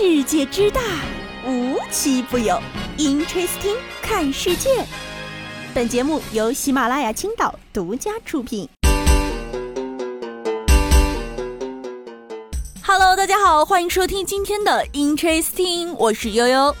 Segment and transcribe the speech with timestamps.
[0.00, 0.80] 世界之大，
[1.44, 2.56] 无奇不有。
[2.98, 4.84] Interesting，看世界。
[5.74, 8.68] 本节目由喜马拉雅青岛独家出品。
[12.80, 16.76] Hello，大家好，欢迎收听今天的 Interesting，我是悠悠。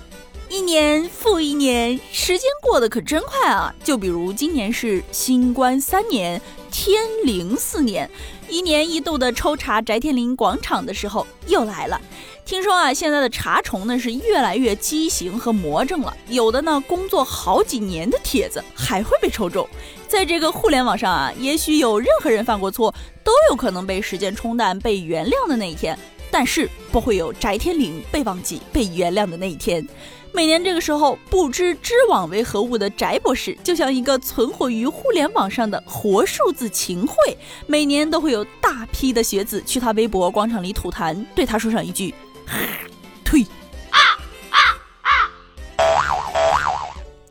[0.48, 3.74] 一年复一年，时间过得可真快啊！
[3.82, 6.40] 就比如今年是新冠三年，
[6.70, 8.08] 天灵四年。
[8.48, 12.00] 一年一度的抽查翟天临广场的时候又来了。
[12.48, 19.68] 听说啊，现在的查重呢是越来越畸形和魔怔了，有的呢工作好几年的帖子还会被抽中。
[20.08, 22.90] 在这个互联网上啊，也许有任何人犯过错，
[23.22, 25.98] 都有可能被时间冲淡、被原谅的那一天，
[26.30, 29.86] 但是不会有翟天临被忘记、被原谅的那一天。
[30.32, 42.14] 每年这个时候，不知知网为何物的翟博士，就像一个存活于互联网上的活数字秦桧，每年都会有大批的学子去他微博广场里吐痰，对他说上一句
[43.24, 43.46] “退”。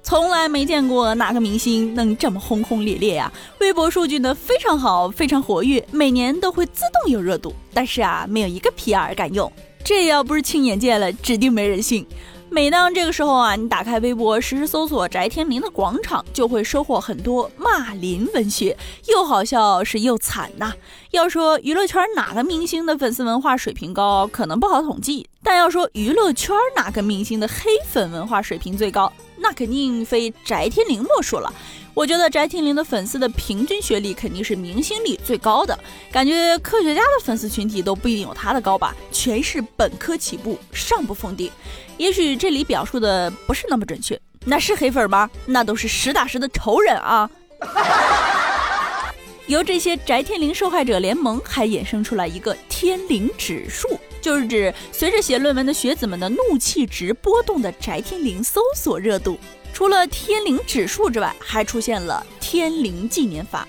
[0.01, 3.29] 从来没见过哪个明星能这么轰轰烈烈呀！
[3.59, 9.51] 微博数据呢非常好，非常活跃，每年都会自动有热度，但是啊，没有一个 PR 敢用。
[9.83, 12.07] 这要不是亲眼见了，指定没人信。
[12.49, 18.75] 每当这个时候啊，你打开微博实时搜索翟天临的广场，就会收获很多骂林文学，
[19.07, 20.73] 又好笑是又惨呐。
[21.11, 31.53] 要说娱乐圈哪个明星的粉丝文化水平高，可能不好统计，但要说娱乐圈哪个明星的黑粉文化水平最高，那肯定非翟天临莫属了。
[31.97, 35.75] 我觉得翟天临的粉丝的平均学历肯定是明星里最高的，
[36.11, 41.49] 感觉科学家的粉丝群体都不一定有他的高吧，全是本科起步，上不封顶。
[41.97, 45.27] 也许这里表述的不是那么准确，那是黑粉吗？
[45.47, 47.27] 那都是实打实的仇人啊！
[49.47, 59.39] 由这些翟天临受害者联盟还衍生出来一个天灵指数，就是指随着写论文的学子们的怒气值波动的翟天临搜索热度。
[59.77, 63.67] 除了天灵指数之外，还出现了天灵纪年法。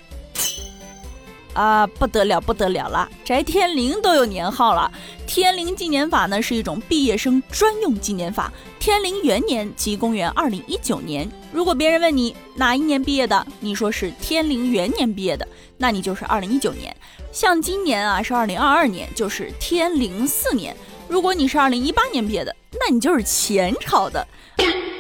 [1.53, 3.07] 啊，不得了，不得了了！
[3.27, 4.91] 翟天临都有年号了。
[5.27, 8.51] 天灵纪年法呢，是一种毕业生专用纪年法。
[8.79, 11.31] 天灵元年即公元二零一九年。
[11.53, 16.97] 如果别人问你哪一年毕业的，你说是天灵元年毕业的，那你就是二零一九年。
[17.33, 20.75] 像今年啊是二零二二年，就是天灵四年。
[21.07, 24.27] 如果你是二零一八年毕业的，那你就是前朝的。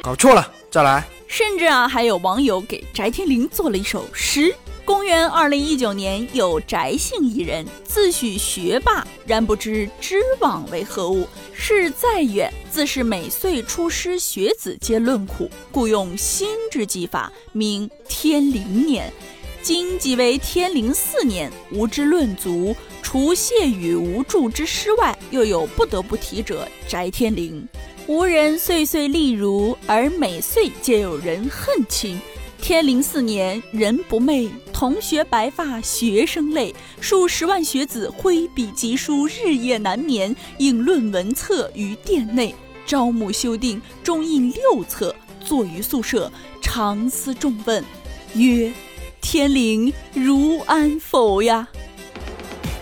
[0.08, 1.06] 搞错了，再来。
[1.26, 4.54] 甚至啊，还有网友给翟天临做了一首诗。
[4.82, 11.28] 公元二零一九年，有翟姓一人，自诩学霸，然不知知网为何物。
[11.52, 19.12] 事再远，自是每岁出师学子皆论苦，故用新之技法，名天灵年。
[19.60, 27.68] 今即为天灵四年，吾之论足，除谢与无助之诗外，又有不得不提者，翟天临。
[28.08, 32.18] 无人岁岁例如，而每岁皆有人恨情。
[32.58, 36.74] 天灵四年，人不寐，同学白发，学生泪。
[37.02, 42.54] 数十万学子挥笔疾书，日夜难眠，应论文册于殿内。
[42.86, 45.14] 朝暮修订，终印六册，
[45.44, 46.32] 坐于宿舍，
[46.62, 47.84] 常思众问，
[48.32, 48.72] 曰
[49.20, 51.68] ：“天灵如安否呀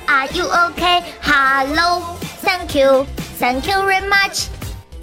[0.07, 1.03] ？”Are you OK?
[1.21, 3.05] Hello, thank you,
[3.41, 4.47] thank you very much.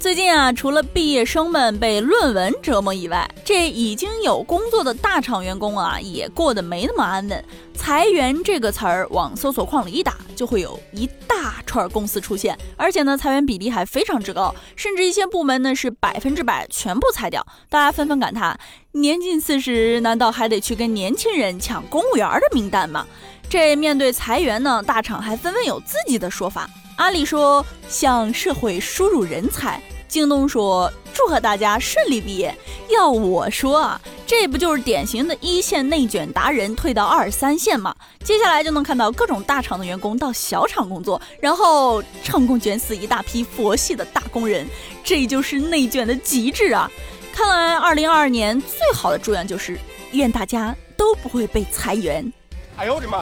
[0.04, 7.44] 最近啊，除了毕业生们被论文折磨以外，这已经有工作的大厂员工啊，也过得没那么安稳。
[7.74, 17.42] 裁员这个词儿往搜索框里一打，就会有一大串公司出现，而且呢，裁员比例还非常之高，甚至一些部门呢是百分之百全部裁掉。
[17.70, 18.60] 大家纷纷感叹：
[18.92, 23.06] 年近四十，难道还得去跟年轻人抢公务员的名单吗？
[23.48, 26.68] 这面对裁员呢，大厂还纷纷有自己的说法。
[26.96, 29.80] 阿里说向社会输入人才。
[30.14, 32.56] 京东说：“祝贺大家顺利毕业。”
[32.88, 37.92] 要我说啊，这不就是典型的一线内卷达人退到二三线吗？
[38.22, 44.64] 接下来就能看到各种大厂的员工到小厂工作，然后成功卷死一大批佛系的大工人。
[45.02, 46.88] 这就是内卷的极致啊！
[47.32, 49.76] 看来二零二二年最好的祝愿就是
[50.12, 52.32] 愿大家都不会被裁员。
[52.76, 53.20] 哎呦我的妈！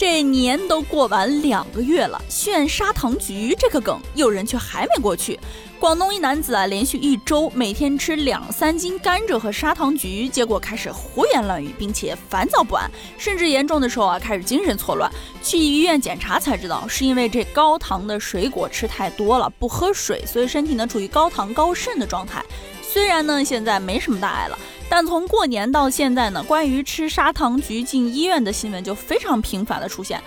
[0.00, 5.38] 这年都过完两个月了，炫砂糖橘这个梗，有人却还没过去。
[5.78, 15.12] 广东一男子啊，连续一周每天吃两三斤甘蔗和砂糖橘，结果开始胡言乱语，并且烦躁不安，甚至严重的时候啊，开始精神错乱。
[15.42, 22.42] 去医院检查才知道，是因为这高糖的水果吃太多了，不喝水，所以身体呢处于高糖高渗的状态。
[22.80, 24.58] 虽然呢现在没什么大碍了。
[24.90, 30.20] 但从过年到现在呢，关于吃砂糖橘进医院的新闻就非常频繁的出现。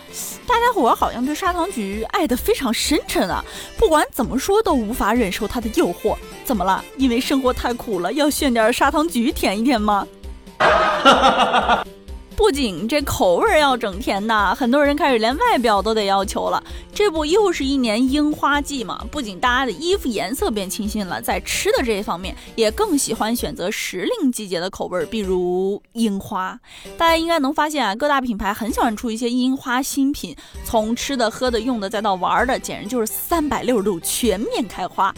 [0.47, 3.43] 大家伙好像对砂糖橘爱得非常深沉啊，
[3.77, 6.15] 不管怎么说都无法忍受它的诱惑。
[6.45, 6.83] 怎么了？
[6.97, 10.07] 因为生活太苦了，要炫点砂糖橘舔一舔吗？
[12.35, 16.61] 不仅这口味要整甜呐，很多人开始连外表都得要求了。
[16.93, 19.05] 这不又是一年樱花季嘛？
[19.11, 26.59] 不仅大家的衣服颜色变清新了，在吃的这一方面也更喜欢选择时令季节的口味，比如樱花。
[26.97, 30.35] 大家应该能发现啊，各大品牌很喜欢出一些樱花新品，
[30.65, 35.13] 从吃的、喝的、用的，再到玩的，简直就是三百六十度全面开花。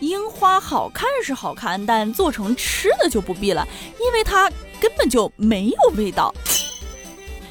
[0.00, 3.66] 樱花好看是好看，但做成吃的就不必了，
[4.00, 4.50] 因为它
[4.80, 6.34] 根本就没有味道。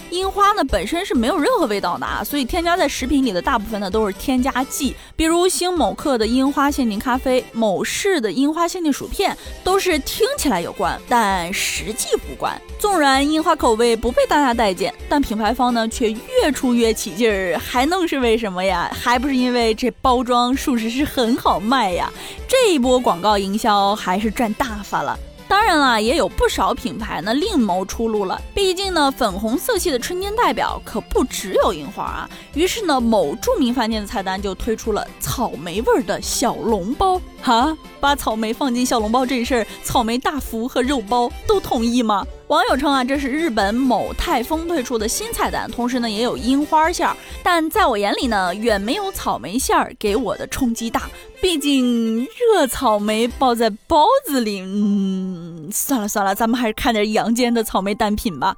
[0.09, 12.59] 樱花呢本身是没有任何味道的啊，所以添加在食品里的大部分呢都是添加剂，比如星某客的樱花限定咖啡、某市的樱花限定薯片，都是听起来有关，但实际无关。
[12.79, 18.89] 纵然樱花口味不被大家待见，但品牌方呢却越出越起劲儿，还能是为什么呀？
[18.93, 22.11] 还不是因为这包装属实是很好卖呀？
[22.47, 25.17] 这一波广告营销还是赚大发了。
[25.49, 28.39] 当然了，也有不少品牌呢另谋出路了。
[28.53, 32.29] 毕竟呢，粉红色系的春天代表可不只有樱花啊。
[32.53, 37.19] 于是呢，某著名饭店的菜单就推出了草莓味儿的小笼包。
[37.41, 42.23] 哈，把草莓放进小笼包这事儿，草莓大福和肉包都同意吗？
[42.49, 47.15] 网友称啊，这是日本某泰丰推出的新菜单，同时呢也有樱花馅儿。
[47.43, 51.07] 但在我眼里呢，远没有草莓馅儿给我的冲击大。
[51.39, 58.57] 毕竟热草莓包在包子里，嗯，算了算了，咱们还是看点阳间的草莓单品吧。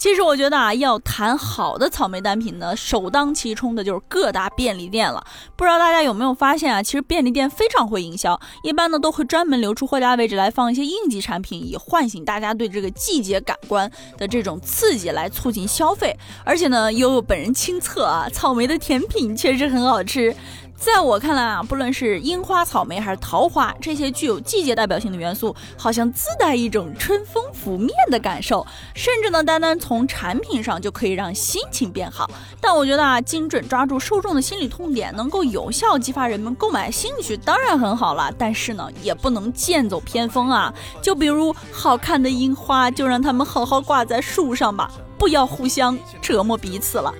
[0.00, 5.22] 其实我觉得啊，要谈好的草莓单品呢，首当其冲的就是各大便利店了。
[5.56, 16.16] 不知道大家有没有发现啊，其实便利店非常会营销，一般呢都会专门留出货架位置来放一些应急产品，以唤醒大家对这个季节感官的这种刺激，来促进消费。
[16.46, 20.34] 而且呢，悠悠本人亲测啊，草莓的甜品确实很好吃。
[20.80, 32.30] 在我看来啊，不论是樱花、草莓还是桃花，这些具有季节代表性的元素，好像自带一种春风拂面的感受，甚至呢，单单从产品上就可以让心情变好。
[32.62, 38.32] 但我觉得啊，精准抓住受众的心理痛点，能够有效激发人们购买兴趣，当然很好了。
[38.38, 40.72] 但是呢，也不能剑走偏锋啊。
[41.02, 47.12] 就比如好看的樱花，就让他们好好挂在树上吧，不要互相折磨彼此了。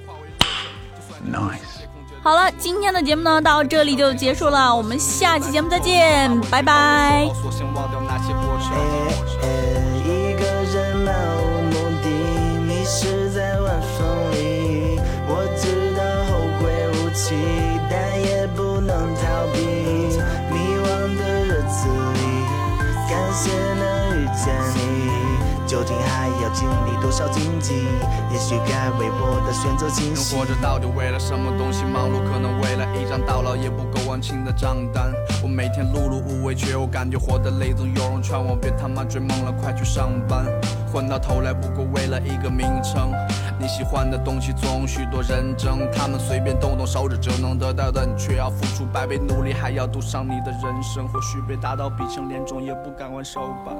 [1.30, 1.79] Nice。
[2.22, 7.28] 好了，今天的节目呢到这里就结束了，我们下期节目再见，拜拜。
[25.80, 27.72] 究竟还要经历多少荆棘？
[28.30, 30.36] 也许该为我的选择清晰。
[30.36, 31.84] 人活着到底为了什么东西？
[31.84, 35.10] 忙碌可能为了一张到老也不够完清的账单。
[35.42, 40.44] 我每天碌碌无为，却又感觉活得累，总有人劝我别他妈追梦了，快去上班。
[40.92, 43.10] 混到头来不过为了一个名称。
[43.60, 51.06] 你喜欢的东西总许多人争，他们随便动动手指就能得到的，你却要付出百倍努力，还要赌上你的人生。
[51.06, 53.72] 或许被打到鼻青脸肿也不敢还手吧。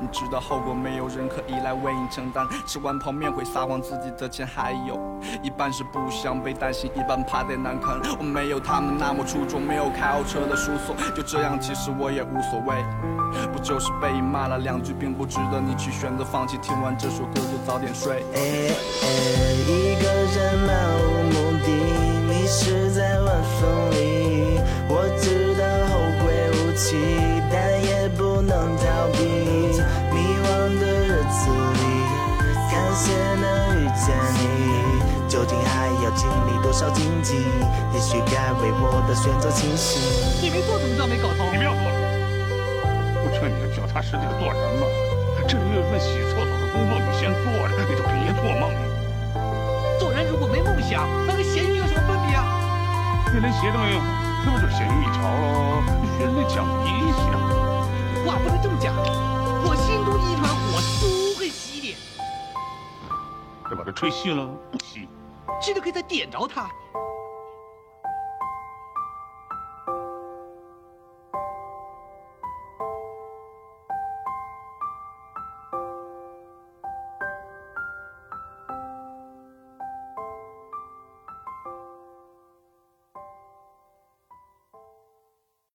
[0.00, 2.44] 你知道后果，没有人可以来为你承担。
[2.66, 4.98] 吃完泡面会撒谎，自己的钱还有
[5.40, 7.96] 一半是不想被担心，一半怕再难堪。
[8.18, 12.84] 我没有他们那么出众，没有开豪车的叔叔，就这样，其实我也无所谓。
[13.52, 16.58] 不就是被骂了两句，并不值得你去选择放弃。
[16.58, 18.24] 听完这首歌就早点睡。
[19.66, 20.68] 一个人漫
[21.00, 21.68] 无目的，
[22.28, 24.60] 迷失在晚风里。
[24.88, 26.96] 我知道后会无期，
[27.50, 29.18] 但也不能逃避。
[30.12, 30.48] 迷惘
[30.80, 31.84] 的日子里，
[32.72, 33.44] 感谢能
[33.76, 34.42] 遇见你。
[35.28, 37.36] 究竟还要经历多少荆棘？
[37.92, 40.00] 也许该为我的选择清晰。
[40.40, 41.44] 你没做怎么叫没搞头？
[41.52, 41.96] 你不要做了。
[43.22, 44.86] 不劝你脚踏实地的做人吧？
[45.46, 48.97] 这里有份洗厕所的工作，你先做着，你就别做梦了。
[50.96, 52.44] 那跟咸鱼有什么分别啊？
[53.32, 54.00] 你连鞋都没有，
[54.44, 55.82] 那不就咸鱼一条喽？
[56.16, 57.36] 学人家讲义气啊，
[58.26, 58.94] 话不能这么讲。
[58.96, 61.96] 我心中的一团火不会熄的。
[63.70, 65.06] 要把它吹熄了，不熄，
[65.60, 66.68] 熄了可以再点着它。